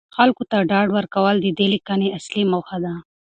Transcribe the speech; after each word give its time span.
خلکو 0.15 0.43
ته 0.51 0.57
ډاډ 0.69 0.87
ورکول 0.97 1.35
د 1.41 1.47
دې 1.57 1.67
لیکنې 1.73 2.07
اصلي 2.17 2.43
موخه 2.51 2.77
ده. 2.83 2.93